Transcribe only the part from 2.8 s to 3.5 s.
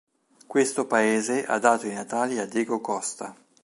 Costa